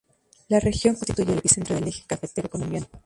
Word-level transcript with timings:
La 0.47 0.59
región 0.59 0.95
constituye 0.95 1.31
el 1.33 1.37
epicentro 1.37 1.75
del 1.75 1.89
Eje 1.89 2.03
cafetero 2.07 2.49
colombiano. 2.49 2.87